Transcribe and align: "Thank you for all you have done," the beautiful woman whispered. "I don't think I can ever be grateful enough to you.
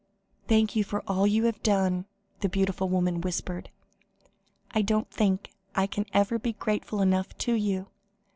"Thank 0.47 0.75
you 0.75 0.83
for 0.83 1.03
all 1.07 1.27
you 1.27 1.43
have 1.43 1.61
done," 1.61 2.05
the 2.39 2.49
beautiful 2.49 2.89
woman 2.89 3.21
whispered. 3.21 3.69
"I 4.71 4.81
don't 4.81 5.11
think 5.11 5.51
I 5.75 5.85
can 5.85 6.07
ever 6.11 6.39
be 6.39 6.53
grateful 6.53 7.03
enough 7.03 7.37
to 7.37 7.53
you. 7.53 7.85